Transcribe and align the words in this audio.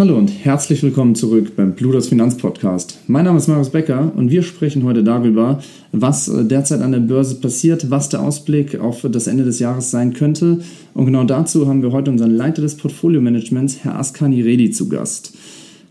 Hallo 0.00 0.16
und 0.16 0.28
herzlich 0.28 0.82
willkommen 0.82 1.14
zurück 1.14 1.56
beim 1.56 1.74
Bluders 1.74 2.08
Finanzpodcast. 2.08 3.00
Mein 3.06 3.26
Name 3.26 3.36
ist 3.36 3.48
Marius 3.48 3.68
Becker 3.68 4.10
und 4.16 4.30
wir 4.30 4.42
sprechen 4.42 4.84
heute 4.84 5.04
darüber, 5.04 5.62
was 5.92 6.32
derzeit 6.34 6.80
an 6.80 6.92
der 6.92 7.00
Börse 7.00 7.34
passiert, 7.34 7.90
was 7.90 8.08
der 8.08 8.22
Ausblick 8.22 8.80
auf 8.80 9.02
das 9.02 9.26
Ende 9.26 9.44
des 9.44 9.58
Jahres 9.58 9.90
sein 9.90 10.14
könnte. 10.14 10.60
Und 10.94 11.04
genau 11.04 11.24
dazu 11.24 11.68
haben 11.68 11.82
wir 11.82 11.92
heute 11.92 12.10
unseren 12.10 12.30
Leiter 12.30 12.62
des 12.62 12.78
Portfolio-Managements, 12.78 13.84
Herr 13.84 13.98
Askani 13.98 14.40
Redi, 14.40 14.70
zu 14.70 14.88
Gast. 14.88 15.36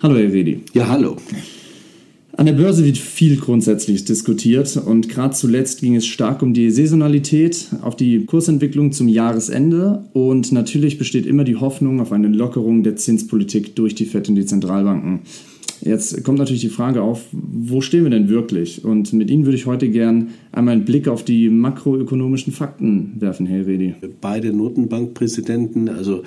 Hallo, 0.01 0.15
Herr 0.15 0.33
Redi. 0.33 0.63
Ja, 0.73 0.87
hallo. 0.87 1.17
An 2.39 2.45
der 2.45 2.53
Börse 2.53 2.85
wird 2.85 2.97
viel 2.97 3.35
grundsätzlich 3.35 4.05
diskutiert 4.05 4.77
und 4.77 5.09
gerade 5.09 5.33
zuletzt 5.35 5.81
ging 5.81 5.97
es 5.97 6.07
stark 6.07 6.41
um 6.41 6.53
die 6.53 6.71
Saisonalität, 6.71 7.67
auf 7.81 7.97
die 7.97 8.25
Kursentwicklung 8.25 8.93
zum 8.93 9.09
Jahresende 9.09 10.05
und 10.13 10.53
natürlich 10.53 10.97
besteht 10.97 11.25
immer 11.25 11.43
die 11.43 11.57
Hoffnung 11.57 11.99
auf 11.99 12.13
eine 12.13 12.29
Lockerung 12.29 12.81
der 12.81 12.95
Zinspolitik 12.95 13.75
durch 13.75 13.93
die 13.93 14.05
FED 14.05 14.29
und 14.29 14.35
die 14.35 14.45
Zentralbanken. 14.45 15.19
Jetzt 15.81 16.23
kommt 16.23 16.39
natürlich 16.39 16.61
die 16.61 16.69
Frage 16.69 17.01
auf, 17.01 17.25
wo 17.31 17.81
stehen 17.81 18.03
wir 18.03 18.09
denn 18.09 18.29
wirklich? 18.29 18.83
Und 18.83 19.13
mit 19.13 19.29
Ihnen 19.29 19.45
würde 19.45 19.57
ich 19.57 19.65
heute 19.65 19.89
gern 19.89 20.29
einmal 20.51 20.73
einen 20.73 20.85
Blick 20.85 21.07
auf 21.07 21.23
die 21.23 21.49
makroökonomischen 21.49 22.51
Fakten 22.51 23.13
werfen, 23.19 23.45
Herr 23.45 23.65
Redi. 23.65 23.95
Beide 24.19 24.51
Notenbankpräsidenten, 24.51 25.87
also 25.89 26.23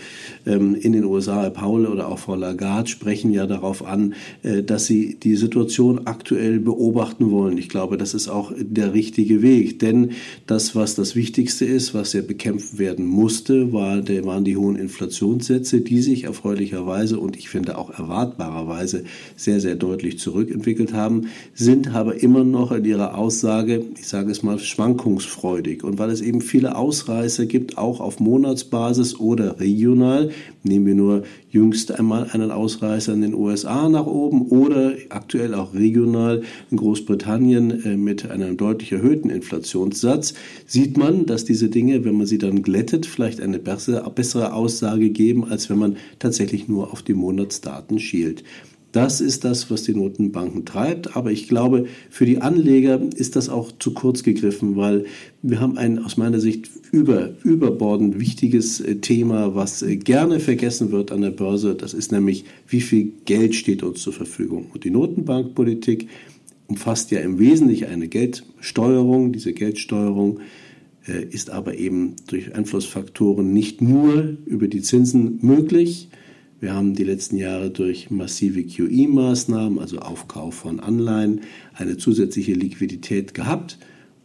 ähm, 0.47 0.75
in 0.75 0.92
den 0.92 1.05
USA, 1.05 1.42
Herr 1.42 1.50
Paul 1.50 1.86
oder 1.86 2.09
auch 2.09 2.19
Frau 2.19 2.34
Lagarde, 2.34 2.89
sprechen 2.89 3.31
ja 3.31 3.47
darauf 3.47 3.84
an, 3.84 4.14
äh, 4.42 4.62
dass 4.62 4.86
sie 4.86 5.17
die 5.22 5.36
Situation 5.36 6.06
aktuell 6.06 6.59
beobachten 6.59 7.31
wollen. 7.31 7.59
Ich 7.59 7.69
glaube, 7.69 7.98
das 7.98 8.14
ist 8.14 8.28
auch 8.28 8.53
der 8.59 8.94
richtige 8.94 9.42
Weg, 9.42 9.81
denn 9.81 10.12
das, 10.47 10.75
was 10.75 10.94
das 10.94 11.14
Wichtigste 11.14 11.64
ist, 11.64 11.94
was 11.94 12.12
ja 12.12 12.22
bekämpft 12.22 12.78
werden 12.78 13.06
musste, 13.06 13.72
war, 13.72 14.03
waren 14.25 14.44
die 14.44 14.56
hohen 14.56 14.77
Inflationssätze, 14.77 15.81
die 15.81 16.00
sich 16.00 16.25
erfreulicherweise 16.25 17.19
und 17.19 17.37
ich 17.37 17.48
finde 17.48 17.77
auch 17.77 17.91
erwartbarerweise 17.91 19.05
sehr, 19.43 19.61
sehr 19.61 19.75
deutlich 19.75 20.19
zurückentwickelt 20.19 20.93
haben, 20.93 21.29
sind 21.55 21.95
aber 21.95 22.23
immer 22.23 22.45
noch 22.45 22.73
in 22.73 22.85
ihrer 22.85 23.17
Aussage, 23.17 23.84
ich 23.99 24.07
sage 24.07 24.31
es 24.31 24.43
mal, 24.43 24.59
schwankungsfreudig. 24.59 25.84
Und 25.84 25.99
weil 25.99 26.11
es 26.11 26.21
eben 26.21 26.41
viele 26.41 26.77
Ausreißer 26.77 27.47
gibt, 27.47 27.79
auch 27.79 28.01
auf 28.01 28.21
Monatsbasis 28.21 29.19
oder 29.19 29.61
regional, 29.61 30.31
nehmen 30.62 30.87
wir 30.87 30.95
nur 30.95 31.23
jüngst 31.51 31.93
einmal 31.93 32.29
einen 32.33 32.51
Ausreißer 32.51 33.12
in 33.12 33.21
den 33.21 33.34
USA 33.34 33.89
nach 33.89 34.07
oben 34.07 34.43
oder 34.49 34.95
aktuell 35.11 35.55
auch 35.55 35.75
regional 35.75 36.43
in 36.71 36.79
Großbritannien 36.79 37.84
äh, 37.84 37.97
mit 37.97 38.31
einem 38.31 38.56
deutlich 38.56 38.93
erhöhten 38.93 39.29
Inflationssatz, 39.29 40.34
sieht 40.67 40.97
man, 40.97 41.27
dass 41.27 41.45
diese 41.45 41.69
Dinge, 41.69 42.05
wenn 42.05 42.16
man 42.16 42.27
sie 42.27 42.39
dann 42.39 42.62
glättet, 42.62 43.06
vielleicht 43.06 43.41
eine 43.41 43.59
bessere, 43.59 44.11
bessere 44.11 44.55
Aussage 44.55 45.11
geben, 45.11 45.45
als 45.45 45.69
wenn 45.69 45.78
man 45.78 45.97
tatsächlich 46.19 46.69
nur 46.69 46.93
auf 46.93 47.03
die 47.03 47.15
Monatsdaten 47.15 47.99
schielt. 47.99 48.45
Das 48.92 49.22
ist 49.22 49.44
das, 49.44 49.70
was 49.70 49.84
die 49.84 49.94
Notenbanken 49.94 50.66
treibt. 50.66 51.16
Aber 51.16 51.32
ich 51.32 51.48
glaube, 51.48 51.86
für 52.10 52.26
die 52.26 52.42
Anleger 52.42 53.00
ist 53.16 53.36
das 53.36 53.48
auch 53.48 53.72
zu 53.78 53.94
kurz 53.94 54.22
gegriffen, 54.22 54.76
weil 54.76 55.06
wir 55.41 55.60
haben 55.60 55.78
ein 55.78 55.98
aus 55.98 56.19
meiner 56.19 56.41
Sicht 56.41 56.70
über, 56.92 57.30
überbordend 57.42 58.20
wichtiges 58.20 58.80
äh, 58.80 58.97
Thema, 58.97 59.54
was 59.54 59.82
äh, 59.82 59.97
gerne 59.97 60.41
vergessen 60.41 60.92
wird 60.92 61.10
an 61.10 61.22
der 61.22 61.30
Börse. 61.30 61.75
Das 61.75 61.94
ist 61.94 62.12
nämlich, 62.12 62.44
wie 62.69 62.82
viel 62.82 63.12
Geld 63.25 63.54
steht 63.54 63.82
uns 63.82 64.03
zur 64.03 64.12
Verfügung. 64.12 64.66
Und 64.75 64.84
die 64.84 64.91
Notenbankpolitik 64.91 66.09
umfasst 66.69 67.10
ja 67.10 67.20
im 67.20 67.38
Wesentlichen 67.38 67.86
eine 67.86 68.09
Geldsteuerung. 68.09 69.32
Diese 69.32 69.54
Geldsteuerung 69.54 70.41
äh, 71.06 71.24
ist 71.24 71.48
aber 71.48 71.78
eben 71.78 72.16
durch 72.26 72.54
Einflussfaktoren 72.54 73.54
nicht 73.54 73.80
nur 73.80 74.36
über 74.44 74.69
die 74.69 74.82
Zinsen 74.82 75.38
möglich, 75.41 76.09
wir 76.62 76.75
haben 76.75 76.95
die 76.95 77.03
letzten 77.03 77.39
Jahre 77.39 77.71
durch 77.71 78.12
massive 78.12 78.62
QE-Maßnahmen, 78.62 79.81
also 79.81 79.99
Aufkauf 79.99 80.55
von 80.55 80.78
Anleihen, 80.78 81.41
eine 81.75 81.97
zusätzliche 81.97 82.53
Liquidität 82.53 83.34
gehabt. 83.34 83.78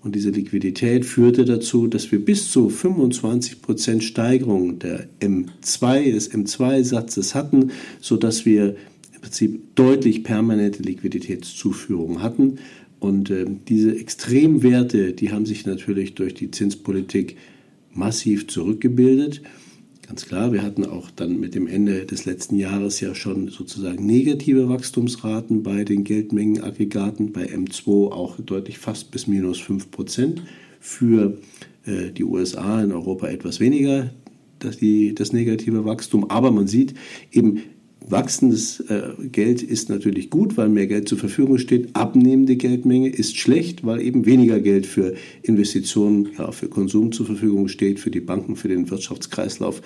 Und 0.03 0.13
diese 0.13 0.29
Liquidität 0.29 1.03
führte 1.03 1.45
dazu, 1.45 1.87
dass 1.87 2.11
wir 2.11 2.23
bis 2.23 2.51
zu 2.51 2.69
25 2.69 3.63
Prozent 3.63 4.03
Steigerung 4.03 4.77
der 4.77 5.07
M2, 5.19 6.11
des 6.11 6.31
M2-Satzes 6.31 7.33
hatten, 7.33 7.71
sodass 8.01 8.45
wir 8.45 8.75
im 9.15 9.21
Prinzip 9.21 9.75
deutlich 9.75 10.23
permanente 10.23 10.83
Liquiditätszuführung 10.83 12.21
hatten. 12.21 12.59
Und 12.99 13.31
äh, 13.31 13.47
diese 13.67 13.97
Extremwerte, 13.97 15.13
die 15.13 15.31
haben 15.31 15.47
sich 15.47 15.65
natürlich 15.65 16.13
durch 16.13 16.35
die 16.35 16.51
Zinspolitik 16.51 17.35
massiv 17.95 18.47
zurückgebildet. 18.47 19.41
Ganz 20.07 20.25
klar, 20.25 20.53
wir 20.53 20.63
hatten 20.63 20.85
auch 20.85 21.11
dann 21.11 21.37
mit 21.37 21.53
dem 21.53 21.67
Ende 21.67 22.05
des 22.05 22.23
letzten 22.23 22.55
Jahres 22.55 23.01
ja 23.01 23.13
schon 23.13 23.49
sozusagen 23.49 24.05
negative 24.05 24.69
Wachstumsraten 24.69 25.63
bei 25.63 25.83
den 25.83 26.05
Geldmengenaggregaten, 26.05 27.33
bei 27.33 27.43
M2 27.43 28.13
auch 28.13 28.37
deutlich 28.39 28.77
fast 28.77 29.11
bis 29.11 29.27
minus 29.27 29.59
5 29.59 29.91
Prozent. 29.91 30.43
Für 30.79 31.37
äh, 31.85 32.11
die 32.11 32.23
USA 32.23 32.81
in 32.81 32.93
Europa 32.93 33.27
etwas 33.27 33.59
weniger, 33.59 34.11
das, 34.59 34.77
die, 34.77 35.13
das 35.13 35.33
negative 35.33 35.83
Wachstum. 35.83 36.31
Aber 36.31 36.51
man 36.51 36.67
sieht 36.67 36.93
eben, 37.33 37.63
Wachsendes 38.09 38.79
äh, 38.81 39.09
Geld 39.31 39.61
ist 39.61 39.89
natürlich 39.89 40.29
gut, 40.29 40.57
weil 40.57 40.69
mehr 40.69 40.87
Geld 40.87 41.09
zur 41.09 41.17
Verfügung 41.17 41.57
steht. 41.57 41.95
Abnehmende 41.95 42.55
Geldmenge 42.55 43.09
ist 43.09 43.37
schlecht, 43.37 43.85
weil 43.85 44.01
eben 44.01 44.25
weniger 44.25 44.59
Geld 44.59 44.85
für 44.85 45.13
Investitionen, 45.43 46.29
ja, 46.37 46.51
für 46.51 46.69
Konsum 46.69 47.11
zur 47.11 47.25
Verfügung 47.25 47.67
steht, 47.67 47.99
für 47.99 48.11
die 48.11 48.21
Banken, 48.21 48.55
für 48.55 48.69
den 48.69 48.89
Wirtschaftskreislauf. 48.89 49.81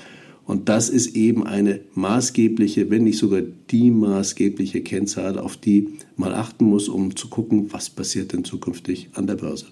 Und 0.46 0.70
das 0.70 0.90
ist 0.90 1.16
eben 1.16 1.46
eine 1.46 1.82
maßgebliche, 1.94 2.90
wenn 2.90 3.04
nicht 3.04 3.18
sogar 3.18 3.42
die 3.70 3.92
maßgebliche 3.92 4.82
Kennzahl, 4.82 5.38
auf 5.38 5.58
die 5.58 5.90
man 6.18 6.34
achten 6.34 6.66
muss, 6.66 6.90
um 6.90 7.16
zu 7.16 7.30
gucken, 7.30 7.68
was 7.72 7.90
passiert 7.90 8.34
denn 8.34 8.44
zukünftig 8.44 9.10
an 9.14 9.28
der 9.28 9.36
Börse. 9.36 9.68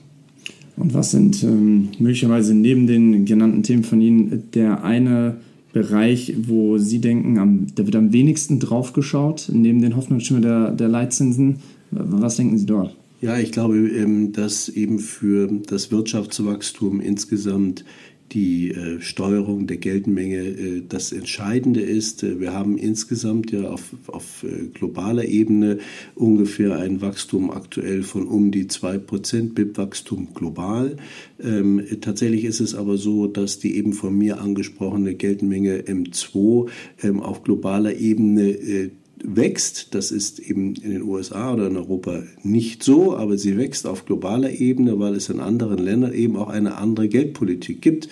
Und 0.78 0.94
was 0.94 1.12
sind 1.12 1.44
ähm, 1.44 1.90
möglicherweise 2.00 2.54
neben 2.56 2.88
den 2.88 3.26
genannten 3.26 3.64
Themen 3.64 3.84
von 3.84 4.00
Ihnen 4.00 4.44
der 4.54 4.84
eine 4.84 5.38
Bereich, 5.72 6.34
wo 6.48 6.78
Sie 6.78 7.00
denken, 7.00 7.38
am, 7.38 7.68
da 7.76 7.86
wird 7.86 7.96
am 7.96 8.12
wenigsten 8.12 8.60
drauf 8.60 8.94
geschaut, 8.94 9.50
neben 9.54 9.82
den 9.82 9.96
Hoffnungsschimmer 9.96 10.42
der, 10.42 10.72
der 10.72 10.88
Leitzinsen? 10.88 11.60
Was 11.92 12.38
denken 12.38 12.58
Sie 12.58 12.66
dort? 12.66 12.96
Ja, 13.22 13.38
ich 13.38 13.52
glaube, 13.52 13.76
ähm, 13.78 14.32
dass 14.32 14.70
eben 14.70 15.00
für 15.00 15.50
das 15.68 15.92
Wirtschaftswachstum 15.92 17.02
insgesamt 17.02 17.84
die 18.32 18.72
äh, 18.72 19.02
Steuerung 19.02 19.68
der 19.68 19.78
Geldmenge 19.78 20.38
äh, 20.38 20.84
das 20.88 21.12
Entscheidende 21.12 21.82
ist. 21.82 22.24
Äh, 22.24 22.40
wir 22.40 22.54
haben 22.54 22.78
insgesamt 22.78 23.52
ja 23.52 23.70
auf, 23.70 23.94
auf 24.08 24.44
äh, 24.44 24.68
globaler 24.68 25.26
Ebene 25.26 25.80
ungefähr 26.16 26.78
ein 26.78 27.02
Wachstum 27.02 27.52
aktuell 27.52 28.04
von 28.04 28.28
um 28.28 28.52
die 28.52 28.66
2% 28.66 29.54
BIP-Wachstum 29.54 30.34
global. 30.34 30.98
Ähm, 31.42 31.82
tatsächlich 32.02 32.46
ist 32.46 32.60
es 32.60 32.76
aber 32.76 32.98
so, 32.98 33.28
dass 33.28 33.60
die 33.60 33.76
eben 33.78 33.94
von 33.94 34.18
mir 34.18 34.42
angesprochene 34.42 35.16
Geldmenge 35.16 35.82
M2 35.82 36.70
ähm, 37.04 37.22
auf 37.22 37.44
globaler 37.44 37.96
Ebene 37.96 38.50
äh, 38.50 38.92
wächst. 39.24 39.94
Das 39.96 40.12
ist 40.12 40.40
eben 40.40 40.76
in 40.76 40.92
den 40.92 41.04
USA 41.04 41.54
oder 41.54 41.68
in 41.68 41.78
Europa 41.78 42.24
nicht 42.44 42.84
so, 42.84 43.16
aber 43.16 43.38
sie 43.38 43.58
wächst 43.58 43.86
auf 43.86 44.06
globaler 44.06 44.52
Ebene, 44.52 45.00
weil 45.00 45.16
es 45.16 45.30
in 45.30 45.40
anderen 45.40 45.80
Ländern 45.80 46.14
eben 46.14 46.36
auch 46.36 46.50
eine 46.50 46.78
andere 46.78 47.08
Geldpolitik 47.08 47.82
gibt. 47.82 48.10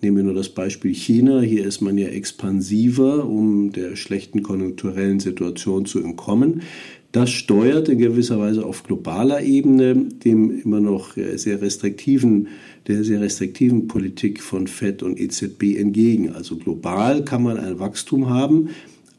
Nehmen 0.00 0.18
wir 0.18 0.24
nur 0.24 0.34
das 0.34 0.50
Beispiel 0.50 0.94
China. 0.94 1.40
Hier 1.40 1.66
ist 1.66 1.80
man 1.80 1.98
ja 1.98 2.08
expansiver, 2.08 3.28
um 3.28 3.72
der 3.72 3.96
schlechten 3.96 4.44
konjunkturellen 4.44 5.18
Situation 5.18 5.86
zu 5.86 5.98
entkommen. 5.98 6.62
Das 7.10 7.30
steuert 7.30 7.88
in 7.88 7.98
gewisser 7.98 8.38
Weise 8.38 8.64
auf 8.64 8.84
globaler 8.84 9.42
Ebene 9.42 9.94
dem 9.96 10.60
immer 10.60 10.80
noch 10.80 11.14
sehr 11.14 11.60
restriktiven, 11.60 12.48
der 12.86 13.02
sehr 13.02 13.20
restriktiven 13.20 13.88
Politik 13.88 14.42
von 14.42 14.66
FED 14.66 15.02
und 15.02 15.18
EZB 15.18 15.78
entgegen. 15.78 16.32
Also 16.32 16.56
global 16.56 17.24
kann 17.24 17.42
man 17.42 17.56
ein 17.56 17.78
Wachstum 17.78 18.28
haben, 18.28 18.68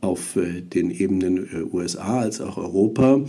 auf 0.02 0.36
äh, 0.36 0.62
den 0.62 0.92
Ebenen 0.92 1.38
äh, 1.38 1.76
USA 1.76 2.20
als 2.20 2.42
auch 2.42 2.58
Europa 2.58 3.22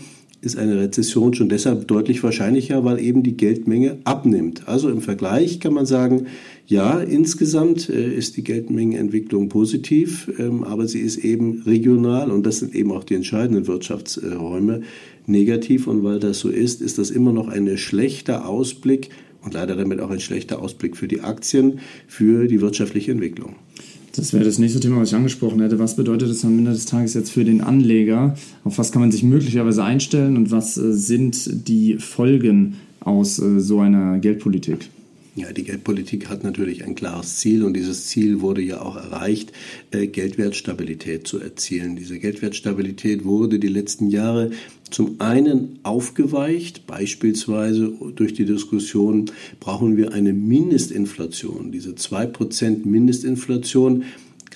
ist 0.43 0.57
eine 0.57 0.81
Rezession 0.81 1.35
schon 1.35 1.49
deshalb 1.49 1.87
deutlich 1.87 2.23
wahrscheinlicher, 2.23 2.85
weil 2.85 2.99
eben 2.99 3.23
die 3.23 3.37
Geldmenge 3.37 3.99
abnimmt. 4.05 4.67
Also 4.69 4.89
im 4.89 5.03
Vergleich 5.03 5.61
kann 5.61 5.75
man 5.75 5.85
sagen, 5.85 6.27
ja, 6.67 7.01
insgesamt 7.01 7.91
äh, 7.91 8.15
ist 8.15 8.37
die 8.37 8.45
Geldmengenentwicklung 8.45 9.49
positiv, 9.49 10.31
ähm, 10.39 10.65
aber 10.65 10.89
sie 10.89 11.01
ist 11.01 11.19
eben 11.19 11.63
regional 11.67 12.31
und 12.31 12.47
das 12.47 12.61
sind 12.61 12.75
eben 12.75 12.93
auch 12.93 13.05
die 13.05 13.15
entscheidenden 13.15 13.67
Wirtschaftsräume 13.67 14.83
negativ. 15.27 15.87
Und 15.87 16.05
weil 16.05 16.21
das 16.21 16.39
so 16.39 16.49
ist, 16.49 16.81
ist 16.81 16.97
das 16.97 17.11
immer 17.11 17.33
noch 17.33 17.49
ein 17.49 17.77
schlechter 17.77 18.49
Ausblick 18.49 19.11
und 19.43 19.55
leider 19.55 19.77
damit 19.77 20.01
auch 20.01 20.11
ein 20.11 20.21
schlechter 20.21 20.63
Ausblick 20.63 20.97
für 20.97 21.09
die 21.09 21.21
Aktien, 21.21 21.81
für 22.07 22.47
die 22.47 22.61
wirtschaftliche 22.61 23.13
Entwicklung. 23.13 23.57
Das 24.21 24.35
wäre 24.35 24.45
das 24.45 24.59
nächste 24.59 24.81
Thema, 24.81 25.01
was 25.01 25.09
ich 25.09 25.15
angesprochen 25.15 25.63
hätte. 25.63 25.79
Was 25.79 25.97
bedeutet 25.97 26.29
das 26.29 26.45
am 26.45 26.59
Ende 26.59 26.73
des 26.73 26.85
Tages 26.85 27.15
jetzt 27.15 27.31
für 27.31 27.43
den 27.43 27.63
Anleger? 27.63 28.37
Auf 28.65 28.77
was 28.77 28.93
kann 28.93 29.01
man 29.01 29.11
sich 29.11 29.23
möglicherweise 29.23 29.83
einstellen 29.83 30.37
und 30.37 30.51
was 30.51 30.77
äh, 30.77 30.93
sind 30.93 31.67
die 31.69 31.97
Folgen 31.97 32.77
aus 33.01 33.39
äh, 33.39 33.61
so 33.61 33.81
einer 33.81 34.19
Geldpolitik? 34.19 34.91
Ja, 35.41 35.55
die 35.55 35.65
Geldpolitik 35.65 36.29
hat 36.29 36.45
natürlich 36.45 36.85
ein 36.85 36.95
klares 36.95 37.39
Ziel 37.39 37.65
und 37.65 37.73
dieses 37.73 38.09
Ziel 38.09 38.43
wurde 38.43 38.61
ja 38.61 38.83
auch 38.83 38.97
erreicht, 38.97 39.53
äh, 39.91 40.07
Geldwertstabilität 40.07 41.27
zu 41.27 41.41
erzielen. 41.41 41.97
Diese 41.97 42.19
Geldwertstabilität 42.19 43.25
wurde 43.25 43.59
die 43.59 43.69
letzten 43.69 44.11
Jahre 44.11 44.51
zum 44.91 45.19
einen 45.19 45.79
aufgeweicht, 45.83 46.87
beispielsweise 46.87 47.91
durch 48.17 48.35
die 48.35 48.45
Diskussion, 48.45 49.31
brauchen 49.61 49.97
wir 49.97 50.13
eine 50.13 50.35
Mindestinflation. 50.35 51.73
Diese 51.73 51.95
2% 51.95 52.85
Mindestinflation 52.85 54.05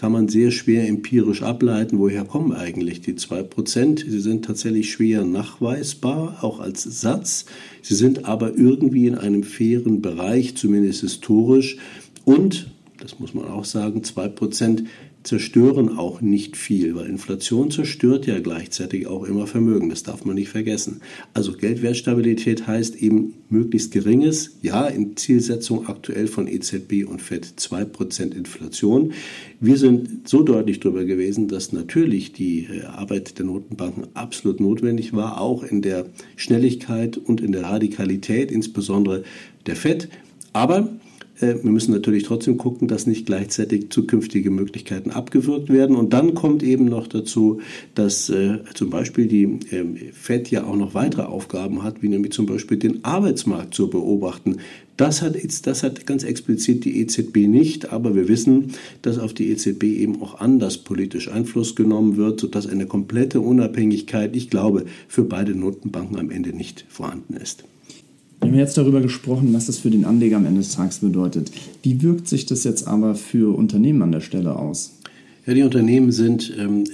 kann 0.04 0.12
man 0.12 0.28
sehr 0.28 0.50
schwer 0.50 0.86
empirisch 0.86 1.42
ableiten, 1.42 1.98
woher 1.98 2.26
kommen 2.26 2.52
eigentlich 2.52 3.00
die 3.00 3.14
2%. 3.14 4.04
Sie 4.06 4.20
sind 4.20 4.44
tatsächlich 4.44 4.92
schwer 4.92 5.24
nachweisbar, 5.24 6.44
auch 6.44 6.60
als 6.60 6.82
Satz. 6.82 7.46
Sie 7.80 7.94
sind 7.94 8.26
aber 8.26 8.54
irgendwie 8.54 9.06
in 9.06 9.14
einem 9.14 9.44
fairen 9.44 10.02
Bereich, 10.02 10.58
zumindest 10.58 11.00
historisch. 11.00 11.78
Und, 12.26 12.70
das 12.98 13.18
muss 13.18 13.32
man 13.32 13.46
auch 13.46 13.64
sagen, 13.64 14.02
2% 14.02 14.84
zerstören 15.24 15.96
auch 15.96 16.20
nicht 16.20 16.56
viel, 16.56 16.94
weil 16.94 17.06
Inflation 17.06 17.70
zerstört 17.70 18.26
ja 18.26 18.38
gleichzeitig 18.40 19.06
auch 19.06 19.24
immer 19.24 19.46
Vermögen. 19.46 19.88
Das 19.88 20.02
darf 20.02 20.26
man 20.26 20.34
nicht 20.34 20.50
vergessen. 20.50 21.00
Also 21.32 21.54
Geldwertstabilität 21.54 22.66
heißt 22.66 22.96
eben 22.96 23.34
möglichst 23.48 23.90
geringes, 23.90 24.58
ja, 24.60 24.86
in 24.86 25.16
Zielsetzung 25.16 25.88
aktuell 25.88 26.26
von 26.26 26.46
EZB 26.46 27.06
und 27.08 27.22
FED 27.22 27.54
2% 27.58 28.34
Inflation. 28.34 29.12
Wir 29.60 29.78
sind 29.78 30.28
so 30.28 30.42
deutlich 30.42 30.80
darüber 30.80 31.04
gewesen, 31.06 31.48
dass 31.48 31.72
natürlich 31.72 32.32
die 32.32 32.66
äh, 32.66 32.82
Arbeit 32.82 33.38
der 33.38 33.46
Notenbanken 33.46 34.08
absolut 34.12 34.60
notwendig 34.60 35.14
war, 35.14 35.40
auch 35.40 35.62
in 35.62 35.80
der 35.80 36.06
Schnelligkeit 36.36 37.16
und 37.16 37.40
in 37.40 37.52
der 37.52 37.62
Radikalität, 37.62 38.52
insbesondere 38.52 39.24
der 39.64 39.76
FED. 39.76 40.08
Aber 40.52 40.90
wir 41.40 41.70
müssen 41.70 41.92
natürlich 41.92 42.22
trotzdem 42.22 42.58
gucken, 42.58 42.86
dass 42.86 43.06
nicht 43.06 43.26
gleichzeitig 43.26 43.90
zukünftige 43.90 44.50
Möglichkeiten 44.50 45.10
abgewürgt 45.10 45.68
werden. 45.68 45.96
Und 45.96 46.12
dann 46.12 46.34
kommt 46.34 46.62
eben 46.62 46.84
noch 46.84 47.08
dazu, 47.08 47.60
dass 47.94 48.28
äh, 48.30 48.58
zum 48.74 48.90
Beispiel 48.90 49.26
die 49.26 49.44
äh, 49.70 50.12
FED 50.12 50.50
ja 50.50 50.64
auch 50.64 50.76
noch 50.76 50.94
weitere 50.94 51.22
Aufgaben 51.22 51.82
hat, 51.82 52.02
wie 52.02 52.08
nämlich 52.08 52.32
zum 52.32 52.46
Beispiel 52.46 52.76
den 52.76 53.04
Arbeitsmarkt 53.04 53.74
zu 53.74 53.90
beobachten. 53.90 54.58
Das 54.96 55.22
hat, 55.22 55.36
das 55.66 55.82
hat 55.82 56.06
ganz 56.06 56.22
explizit 56.22 56.84
die 56.84 57.00
EZB 57.00 57.48
nicht, 57.48 57.92
aber 57.92 58.14
wir 58.14 58.28
wissen, 58.28 58.70
dass 59.02 59.18
auf 59.18 59.34
die 59.34 59.50
EZB 59.50 59.82
eben 59.82 60.22
auch 60.22 60.40
anders 60.40 60.78
politisch 60.78 61.28
Einfluss 61.28 61.74
genommen 61.74 62.16
wird, 62.16 62.38
sodass 62.38 62.68
eine 62.68 62.86
komplette 62.86 63.40
Unabhängigkeit, 63.40 64.36
ich 64.36 64.50
glaube, 64.50 64.84
für 65.08 65.24
beide 65.24 65.56
Notenbanken 65.56 66.16
am 66.16 66.30
Ende 66.30 66.52
nicht 66.52 66.84
vorhanden 66.88 67.34
ist. 67.34 67.64
Wir 68.40 68.48
haben 68.48 68.58
jetzt 68.58 68.76
darüber 68.76 69.00
gesprochen, 69.00 69.52
was 69.54 69.66
das 69.66 69.78
für 69.78 69.90
den 69.90 70.04
Anleger 70.04 70.36
am 70.36 70.46
Ende 70.46 70.60
des 70.60 70.72
Tages 70.72 70.98
bedeutet. 70.98 71.50
Wie 71.82 72.02
wirkt 72.02 72.28
sich 72.28 72.46
das 72.46 72.64
jetzt 72.64 72.86
aber 72.86 73.14
für 73.14 73.56
Unternehmen 73.56 74.02
an 74.02 74.12
der 74.12 74.20
Stelle 74.20 74.56
aus? 74.56 74.98
Ja, 75.46 75.54
die 75.54 75.62
Unternehmen 75.62 76.12
sind 76.12 76.54
ähm, 76.58 76.84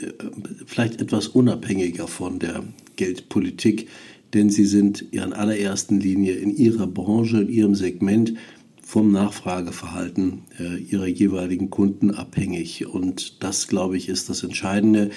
vielleicht 0.67 1.01
etwas 1.01 1.29
unabhängiger 1.29 2.09
von 2.09 2.39
der 2.39 2.65
Geldpolitik, 2.97 3.89
denn 4.35 4.51
sie 4.51 4.65
sind 4.65 5.05
ja 5.13 5.25
in 5.25 5.33
allererster 5.33 5.95
Linie 5.95 6.35
in 6.35 6.57
ihrer 6.57 6.87
Branche, 6.87 7.43
in 7.43 7.49
ihrem 7.49 7.75
Segment 7.75 8.35
vom 8.83 9.13
Nachfrageverhalten 9.13 10.43
äh, 10.59 10.79
ihrer 10.79 11.07
jeweiligen 11.07 11.71
Kunden 11.71 12.11
abhängig. 12.11 12.87
Und 12.87 13.41
das, 13.41 13.69
glaube 13.69 13.97
ich, 13.97 14.09
ist 14.09 14.29
das 14.29 14.43
Entscheidende 14.43 15.11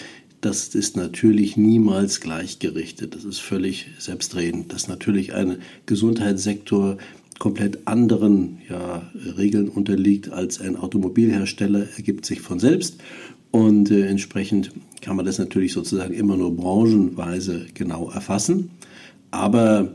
das 0.46 0.76
ist 0.76 0.98
natürlich 0.98 1.56
niemals 1.56 2.20
gleichgerichtet. 2.20 3.16
Das 3.16 3.24
ist 3.24 3.40
völlig 3.40 3.88
selbstredend. 3.98 4.74
Dass 4.74 4.90
natürlich 4.90 5.34
ein 5.34 5.58
Gesundheitssektor 5.86 6.98
komplett 7.40 7.88
anderen 7.88 8.60
ja, 8.70 9.10
Regeln 9.38 9.70
unterliegt 9.70 10.32
als 10.32 10.60
ein 10.60 10.76
Automobilhersteller, 10.76 11.88
ergibt 11.96 12.26
sich 12.26 12.42
von 12.42 12.60
selbst. 12.60 12.98
Und 13.52 13.90
äh, 13.90 14.08
entsprechend 14.08 14.72
kann 15.02 15.16
man 15.16 15.26
das 15.26 15.40
natürlich 15.40 15.72
sozusagen 15.72 16.14
immer 16.14 16.36
nur 16.36 16.56
branchenweise 16.56 17.66
genau 17.74 18.10
erfassen. 18.10 18.72
Aber 19.32 19.94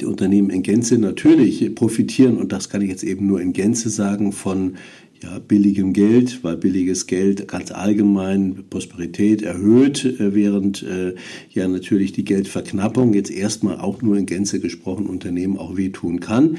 die 0.00 0.06
Unternehmen 0.06 0.50
in 0.50 0.62
Gänze 0.62 0.96
natürlich 0.98 1.74
profitieren, 1.74 2.38
und 2.38 2.52
das 2.52 2.70
kann 2.70 2.80
ich 2.82 2.88
jetzt 2.88 3.04
eben 3.04 3.26
nur 3.26 3.40
in 3.40 3.52
Gänze 3.52 3.90
sagen, 3.90 4.32
von 4.32 4.76
ja, 5.22 5.38
billigem 5.38 5.92
Geld, 5.92 6.44
weil 6.44 6.56
billiges 6.56 7.06
Geld 7.06 7.48
ganz 7.48 7.70
allgemein 7.70 8.64
Prosperität 8.70 9.42
erhöht, 9.42 10.04
äh, 10.04 10.34
während 10.34 10.82
äh, 10.82 11.14
ja 11.50 11.66
natürlich 11.68 12.12
die 12.12 12.24
Geldverknappung 12.24 13.14
jetzt 13.14 13.30
erstmal 13.30 13.78
auch 13.78 14.02
nur 14.02 14.16
in 14.16 14.26
Gänze 14.26 14.60
gesprochen 14.60 15.06
Unternehmen 15.06 15.58
auch 15.58 15.76
wehtun 15.76 16.20
kann. 16.20 16.58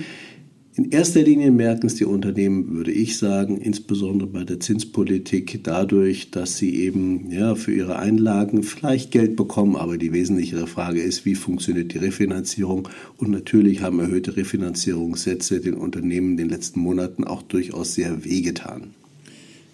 In 0.80 0.92
erster 0.92 1.22
Linie 1.22 1.52
merken 1.52 1.88
es 1.88 1.96
die 1.96 2.06
Unternehmen, 2.06 2.74
würde 2.74 2.94
ich 2.94 3.18
sagen, 3.18 3.58
insbesondere 3.58 4.30
bei 4.30 4.46
der 4.46 4.62
Zinspolitik, 4.62 5.60
dadurch, 5.66 6.31
dass 6.31 6.56
sie 6.56 6.74
eben 6.74 7.30
ja, 7.31 7.56
für 7.56 7.74
ihre 7.74 8.00
Einlagen 8.00 8.64
vielleicht 8.64 9.12
Geld 9.12 9.36
bekommen. 9.36 9.76
Aber 9.76 9.98
die 9.98 10.14
wesentlichere 10.14 10.68
Frage 10.68 11.02
ist, 11.02 11.26
wie 11.26 11.36
funktioniert 11.36 11.94
die 11.94 11.98
Refinanzierung? 11.98 12.88
Und 13.18 13.30
natürlich 13.30 13.81
haben 13.81 14.00
erhöhte 14.00 14.38
Refinanzierungssätze 14.38 15.60
den 15.60 15.74
Unternehmen 15.74 16.31
in 16.31 16.38
den 16.38 16.50
letzten 16.50 16.80
Monaten 16.80 17.26
auch 17.26 17.42
durchaus 17.42 17.96
sehr 17.96 18.24
wehgetan. 18.24 18.92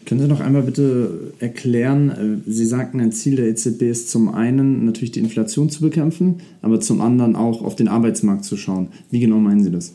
Können 0.06 0.22
Sie 0.22 0.28
noch 0.28 0.42
einmal 0.42 0.64
bitte 0.64 1.34
erklären, 1.38 2.10
äh, 2.48 2.52
Sie 2.52 2.66
sagten, 2.66 3.00
ein 3.00 3.12
Ziel 3.12 3.36
der 3.36 3.48
EZB 3.50 3.84
ist 3.84 4.10
zum 4.10 4.30
einen 4.30 4.86
natürlich 4.86 5.12
die 5.12 5.20
Inflation 5.20 5.70
zu 5.70 5.82
bekämpfen, 5.82 6.38
aber 6.64 6.82
zum 6.82 7.00
anderen 7.00 7.36
auch 7.36 7.62
auf 7.62 7.76
den 7.76 7.90
Arbeitsmarkt 7.90 8.44
zu 8.44 8.58
schauen. 8.58 8.88
Wie 9.12 9.20
genau 9.20 9.38
meinen 9.38 9.64
Sie 9.64 9.70
das? 9.70 9.94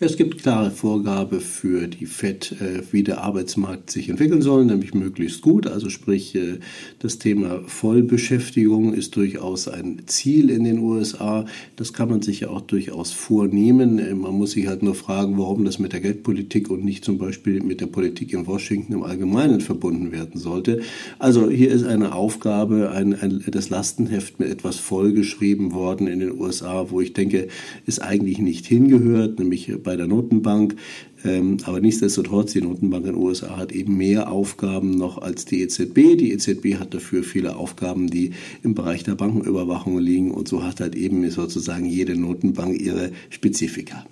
Es 0.00 0.16
gibt 0.16 0.44
klare 0.44 0.70
Vorgabe 0.70 1.40
für 1.40 1.88
die 1.88 2.06
FED, 2.06 2.52
äh, 2.60 2.82
wie 2.92 3.02
der 3.02 3.24
Arbeitsmarkt 3.24 3.90
sich 3.90 4.08
entwickeln 4.08 4.42
soll, 4.42 4.64
nämlich 4.64 4.94
möglichst 4.94 5.42
gut. 5.42 5.66
Also 5.66 5.90
sprich, 5.90 6.36
äh, 6.36 6.60
das 7.00 7.18
Thema 7.18 7.62
Vollbeschäftigung 7.66 8.94
ist 8.94 9.16
durchaus 9.16 9.66
ein 9.66 10.02
Ziel 10.06 10.50
in 10.50 10.62
den 10.62 10.78
USA. 10.78 11.46
Das 11.74 11.92
kann 11.92 12.10
man 12.10 12.22
sich 12.22 12.40
ja 12.40 12.50
auch 12.50 12.60
durchaus 12.60 13.10
vornehmen. 13.10 13.98
Äh, 13.98 14.14
man 14.14 14.34
muss 14.34 14.52
sich 14.52 14.68
halt 14.68 14.84
nur 14.84 14.94
fragen, 14.94 15.36
warum 15.36 15.64
das 15.64 15.80
mit 15.80 15.92
der 15.92 16.00
Geldpolitik 16.00 16.70
und 16.70 16.84
nicht 16.84 17.04
zum 17.04 17.18
Beispiel 17.18 17.60
mit 17.60 17.80
der 17.80 17.86
Politik 17.86 18.32
in 18.32 18.46
Washington 18.46 18.92
im 18.92 19.02
Allgemeinen 19.02 19.60
verbunden 19.60 20.12
werden 20.12 20.38
sollte. 20.40 20.80
Also 21.18 21.50
hier 21.50 21.72
ist 21.72 21.82
eine 21.82 22.14
Aufgabe, 22.14 22.92
ein, 22.92 23.14
ein, 23.14 23.42
das 23.50 23.68
Lastenheft 23.68 24.38
mit 24.38 24.48
etwas 24.48 24.76
vollgeschrieben 24.76 25.72
worden 25.72 26.06
in 26.06 26.20
den 26.20 26.38
USA, 26.38 26.88
wo 26.90 27.00
ich 27.00 27.14
denke, 27.14 27.48
es 27.84 27.98
eigentlich 27.98 28.38
nicht 28.38 28.64
hingehört, 28.64 29.40
nämlich 29.40 29.72
bei 29.87 29.87
der 29.96 30.06
Notenbank. 30.06 30.76
Ähm, 31.24 31.56
aber 31.64 31.80
nichtsdestotrotz, 31.80 32.52
die 32.52 32.62
Notenbank 32.62 33.06
in 33.06 33.12
den 33.12 33.22
USA 33.22 33.56
hat 33.56 33.72
eben 33.72 33.96
mehr 33.96 34.30
Aufgaben 34.30 34.90
noch 34.90 35.20
als 35.20 35.44
die 35.44 35.62
EZB. 35.62 36.16
Die 36.16 36.32
EZB 36.32 36.78
hat 36.78 36.94
dafür 36.94 37.22
viele 37.22 37.56
Aufgaben, 37.56 38.08
die 38.08 38.30
im 38.62 38.74
Bereich 38.74 39.02
der 39.02 39.14
Bankenüberwachung 39.14 39.98
liegen. 39.98 40.30
Und 40.30 40.48
so 40.48 40.62
hat 40.62 40.80
halt 40.80 40.94
eben 40.94 41.28
sozusagen 41.30 41.86
jede 41.86 42.16
Notenbank 42.16 42.80
ihre 42.80 43.10
Spezifika. 43.30 44.04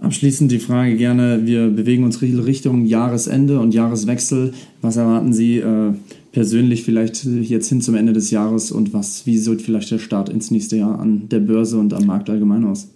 Abschließend 0.00 0.52
die 0.52 0.60
Frage 0.60 0.96
gerne, 0.96 1.40
wir 1.44 1.68
bewegen 1.68 2.04
uns 2.04 2.22
Richtung 2.22 2.84
Jahresende 2.84 3.58
und 3.58 3.74
Jahreswechsel. 3.74 4.52
Was 4.80 4.96
erwarten 4.96 5.32
Sie 5.32 5.58
äh, 5.58 5.92
persönlich 6.30 6.84
vielleicht 6.84 7.24
jetzt 7.24 7.68
hin 7.68 7.80
zum 7.80 7.96
Ende 7.96 8.12
des 8.12 8.30
Jahres 8.30 8.70
und 8.70 8.92
was, 8.92 9.26
wie 9.26 9.38
sieht 9.38 9.60
vielleicht 9.62 9.90
der 9.90 9.98
Start 9.98 10.28
ins 10.28 10.50
nächste 10.52 10.76
Jahr 10.76 11.00
an 11.00 11.28
der 11.28 11.40
Börse 11.40 11.78
und 11.78 11.94
am 11.94 12.06
Markt 12.06 12.30
allgemein 12.30 12.64
aus? 12.64 12.88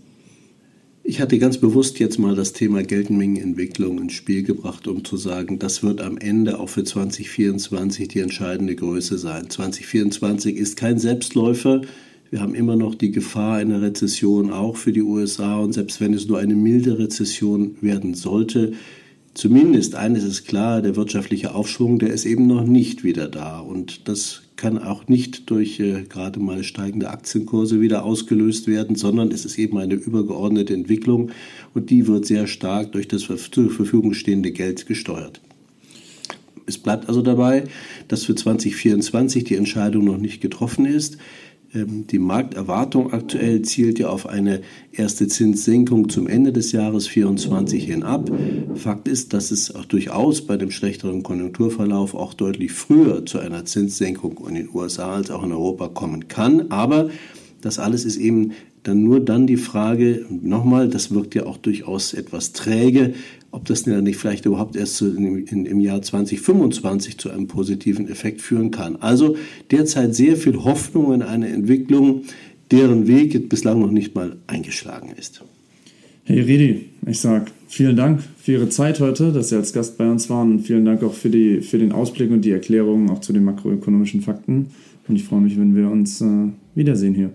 Ich 1.04 1.20
hatte 1.20 1.40
ganz 1.40 1.58
bewusst 1.58 1.98
jetzt 1.98 2.20
mal 2.20 2.36
das 2.36 2.52
Thema 2.52 2.84
Geldmengenentwicklung 2.84 4.00
ins 4.00 4.12
Spiel 4.12 4.44
gebracht, 4.44 4.86
um 4.86 5.04
zu 5.04 5.16
sagen, 5.16 5.58
das 5.58 5.82
wird 5.82 6.00
am 6.00 6.16
Ende 6.16 6.60
auch 6.60 6.68
für 6.68 6.84
2024 6.84 8.06
die 8.06 8.20
entscheidende 8.20 8.76
Größe 8.76 9.18
sein. 9.18 9.50
2024 9.50 10.56
ist 10.56 10.76
kein 10.76 11.00
Selbstläufer. 11.00 11.80
Wir 12.30 12.40
haben 12.40 12.54
immer 12.54 12.76
noch 12.76 12.94
die 12.94 13.10
Gefahr 13.10 13.56
einer 13.56 13.82
Rezession 13.82 14.52
auch 14.52 14.76
für 14.76 14.92
die 14.92 15.02
USA 15.02 15.58
und 15.58 15.72
selbst 15.72 16.00
wenn 16.00 16.14
es 16.14 16.28
nur 16.28 16.38
eine 16.38 16.54
milde 16.54 17.00
Rezession 17.00 17.76
werden 17.80 18.14
sollte, 18.14 18.72
zumindest 19.34 19.96
eines 19.96 20.22
ist 20.22 20.46
klar, 20.46 20.82
der 20.82 20.94
wirtschaftliche 20.94 21.52
Aufschwung, 21.52 21.98
der 21.98 22.10
ist 22.10 22.26
eben 22.26 22.46
noch 22.46 22.64
nicht 22.64 23.02
wieder 23.02 23.26
da. 23.26 23.58
Und 23.58 24.08
das 24.08 24.42
kann 24.62 24.78
auch 24.78 25.08
nicht 25.08 25.50
durch 25.50 25.80
äh, 25.80 26.04
gerade 26.08 26.38
mal 26.38 26.62
steigende 26.62 27.10
Aktienkurse 27.10 27.80
wieder 27.80 28.04
ausgelöst 28.04 28.68
werden, 28.68 28.94
sondern 28.94 29.32
es 29.32 29.44
ist 29.44 29.58
eben 29.58 29.76
eine 29.76 29.94
übergeordnete 29.94 30.72
Entwicklung 30.72 31.32
und 31.74 31.90
die 31.90 32.06
wird 32.06 32.26
sehr 32.26 32.46
stark 32.46 32.92
durch 32.92 33.08
das 33.08 33.22
zur 33.22 33.70
Verfügung 33.70 34.14
stehende 34.14 34.52
Geld 34.52 34.86
gesteuert. 34.86 35.40
Es 36.64 36.78
bleibt 36.78 37.08
also 37.08 37.22
dabei, 37.22 37.64
dass 38.06 38.24
für 38.24 38.36
2024 38.36 39.42
die 39.42 39.56
Entscheidung 39.56 40.04
noch 40.04 40.18
nicht 40.18 40.40
getroffen 40.40 40.86
ist. 40.86 41.18
Ähm, 41.74 42.06
die 42.06 42.18
Markterwartung 42.18 43.12
aktuell 43.12 43.62
zielt 43.62 43.98
ja 43.98 44.08
auf 44.08 44.26
eine 44.26 44.60
erste 44.92 45.26
Zinssenkung 45.28 46.08
zum 46.08 46.26
Ende 46.26 46.52
des 46.52 46.72
Jahres 46.72 47.04
2024 47.04 47.84
hin 47.84 48.02
ab. 48.02 48.30
Fakt 48.74 49.08
ist, 49.08 49.32
dass 49.32 49.50
es 49.50 49.74
auch 49.74 49.84
durchaus 49.84 50.46
bei 50.46 50.56
dem 50.56 50.70
schlechteren 50.70 51.22
Konjunkturverlauf 51.22 52.14
auch 52.14 52.34
deutlich 52.34 52.72
früher 52.72 53.24
zu 53.24 53.38
einer 53.38 53.64
Zinssenkung 53.64 54.46
in 54.48 54.54
den 54.54 54.68
USA 54.72 55.14
als 55.14 55.30
auch 55.30 55.42
in 55.44 55.52
Europa 55.52 55.88
kommen 55.88 56.28
kann. 56.28 56.70
Aber 56.70 57.10
das 57.62 57.78
alles 57.78 58.04
ist 58.04 58.16
eben 58.16 58.52
dann 58.82 59.02
nur 59.02 59.20
dann 59.20 59.46
die 59.46 59.56
Frage, 59.56 60.26
nochmal, 60.28 60.88
das 60.88 61.14
wirkt 61.14 61.34
ja 61.34 61.46
auch 61.46 61.56
durchaus 61.56 62.12
etwas 62.12 62.52
träge, 62.52 63.14
ob 63.52 63.64
das 63.66 63.84
denn 63.84 64.02
nicht 64.02 64.16
vielleicht 64.16 64.44
überhaupt 64.44 64.76
erst 64.76 65.00
im 65.00 65.80
Jahr 65.80 66.02
2025 66.02 67.18
zu 67.18 67.30
einem 67.30 67.46
positiven 67.46 68.08
Effekt 68.08 68.40
führen 68.40 68.70
kann. 68.70 68.96
Also 68.96 69.36
derzeit 69.70 70.14
sehr 70.14 70.36
viel 70.36 70.64
Hoffnung 70.64 71.14
in 71.14 71.22
eine 71.22 71.48
Entwicklung, 71.48 72.22
deren 72.70 73.06
Weg 73.06 73.48
bislang 73.48 73.80
noch 73.80 73.90
nicht 73.90 74.14
mal 74.14 74.36
eingeschlagen 74.46 75.10
ist. 75.16 75.42
Hey 76.24 76.40
Redi, 76.40 76.86
ich 77.06 77.20
sage 77.20 77.46
vielen 77.68 77.96
Dank 77.96 78.22
für 78.38 78.52
Ihre 78.52 78.68
Zeit 78.68 79.00
heute, 79.00 79.32
dass 79.32 79.50
Sie 79.50 79.56
als 79.56 79.72
Gast 79.72 79.98
bei 79.98 80.10
uns 80.10 80.30
waren 80.30 80.52
und 80.52 80.60
vielen 80.60 80.84
Dank 80.84 81.02
auch 81.02 81.14
für, 81.14 81.30
die, 81.30 81.60
für 81.60 81.78
den 81.78 81.92
Ausblick 81.92 82.30
und 82.30 82.44
die 82.44 82.52
Erklärungen 82.52 83.10
auch 83.10 83.20
zu 83.20 83.32
den 83.32 83.44
makroökonomischen 83.44 84.22
Fakten. 84.22 84.68
Und 85.08 85.16
ich 85.16 85.24
freue 85.24 85.40
mich, 85.40 85.58
wenn 85.58 85.76
wir 85.76 85.90
uns 85.90 86.20
äh, 86.20 86.48
wiedersehen 86.74 87.14
hier. 87.14 87.32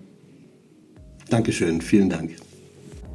Dankeschön, 1.30 1.82
vielen 1.82 2.10
Dank. 2.10 2.38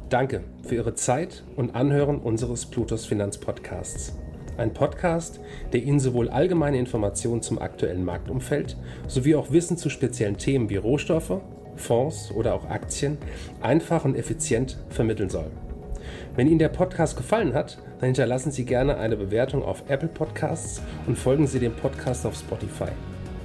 Danke 0.09 0.41
für 0.63 0.75
Ihre 0.75 0.93
Zeit 0.93 1.43
und 1.55 1.75
Anhören 1.75 2.19
unseres 2.19 2.67
Plutos 2.67 3.07
Finanzpodcasts. 3.07 4.13
Ein 4.57 4.71
Podcast, 4.71 5.39
der 5.71 5.81
Ihnen 5.81 5.99
sowohl 5.99 6.29
allgemeine 6.29 6.77
Informationen 6.77 7.41
zum 7.41 7.57
aktuellen 7.57 8.05
Marktumfeld 8.05 8.77
sowie 9.07 9.33
auch 9.33 9.51
Wissen 9.51 9.77
zu 9.77 9.89
speziellen 9.89 10.37
Themen 10.37 10.69
wie 10.69 10.75
Rohstoffe, 10.75 11.41
Fonds 11.75 12.31
oder 12.31 12.53
auch 12.53 12.69
Aktien 12.69 13.17
einfach 13.61 14.05
und 14.05 14.15
effizient 14.15 14.77
vermitteln 14.89 15.31
soll. 15.31 15.49
Wenn 16.35 16.47
Ihnen 16.47 16.59
der 16.59 16.69
Podcast 16.69 17.17
gefallen 17.17 17.55
hat, 17.55 17.79
dann 17.99 18.07
hinterlassen 18.07 18.51
Sie 18.51 18.65
gerne 18.65 18.97
eine 18.97 19.17
Bewertung 19.17 19.63
auf 19.63 19.83
Apple 19.87 20.09
Podcasts 20.09 20.81
und 21.07 21.17
folgen 21.17 21.47
Sie 21.47 21.59
dem 21.59 21.75
Podcast 21.75 22.27
auf 22.27 22.35
Spotify. 22.35 22.91